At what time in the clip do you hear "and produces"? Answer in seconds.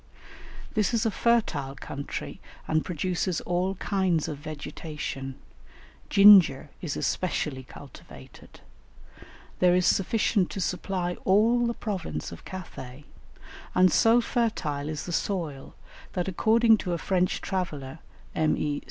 2.67-3.39